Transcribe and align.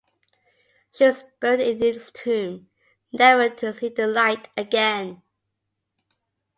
She 0.91 1.03
was 1.03 1.25
buried 1.39 1.59
in 1.59 1.77
this 1.77 2.09
tomb, 2.09 2.71
never 3.11 3.49
to 3.49 3.71
see 3.71 3.89
the 3.89 4.07
light 4.07 4.49
again. 4.57 5.21